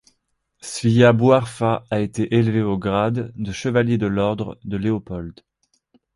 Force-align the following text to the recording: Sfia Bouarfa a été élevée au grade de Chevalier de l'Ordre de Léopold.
Sfia 0.63 1.13
Bouarfa 1.13 1.85
a 1.91 1.99
été 1.99 2.33
élevée 2.33 2.63
au 2.63 2.75
grade 2.75 3.31
de 3.35 3.51
Chevalier 3.51 3.99
de 3.99 4.07
l'Ordre 4.07 4.57
de 4.63 4.75
Léopold. 4.77 5.41